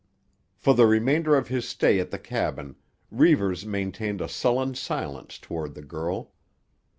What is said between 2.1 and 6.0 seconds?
cabin, Reivers maintained a sullen silence toward the